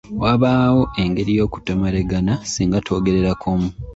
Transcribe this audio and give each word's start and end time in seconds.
Wabaawo 0.21 0.83
engeri 1.03 1.31
y'okutomeragana 1.37 2.33
singa 2.51 2.77
twogerera 2.85 3.31
kumu. 3.41 3.69